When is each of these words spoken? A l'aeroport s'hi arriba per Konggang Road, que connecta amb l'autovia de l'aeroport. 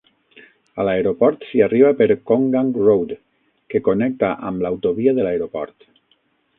A 0.79 0.85
l'aeroport 0.87 1.45
s'hi 1.49 1.61
arriba 1.65 1.91
per 2.01 2.09
Konggang 2.31 2.73
Road, 2.87 3.15
que 3.75 3.85
connecta 3.93 4.35
amb 4.53 4.67
l'autovia 4.67 5.19
de 5.21 5.29
l'aeroport. 5.31 5.93